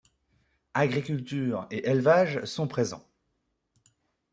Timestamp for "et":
1.69-1.87